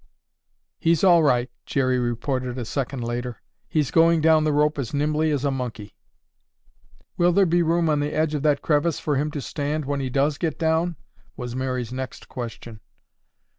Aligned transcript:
"He's 0.79 1.03
all 1.03 1.21
right," 1.21 1.47
Jerry 1.67 1.99
reported 1.99 2.57
a 2.57 2.65
second 2.65 3.03
later. 3.03 3.39
"He's 3.67 3.91
going 3.91 4.19
down 4.19 4.45
the 4.45 4.51
rope 4.51 4.79
as 4.79 4.95
nimbly 4.95 5.29
as 5.29 5.45
a 5.45 5.51
monkey." 5.51 5.93
"Will 7.17 7.31
there 7.31 7.45
be 7.45 7.61
room 7.61 7.87
on 7.87 7.99
the 7.99 8.11
edge 8.11 8.33
of 8.33 8.41
that 8.41 8.63
crevice 8.63 8.99
for 8.99 9.15
him 9.17 9.29
to 9.29 9.41
stand 9.41 9.85
when 9.85 9.99
he 9.99 10.09
does 10.09 10.39
get 10.39 10.57
down?" 10.57 10.95
was 11.37 11.55
Mary's 11.55 11.93
next 11.93 12.27
question. 12.27 12.79